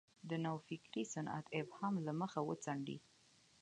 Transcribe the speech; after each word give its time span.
د 0.29 0.31
نوفکرۍ 0.45 1.03
سنت 1.13 1.45
ابهام 1.59 1.93
له 2.05 2.13
مخه 2.21 2.39
وڅنډي. 2.49 2.97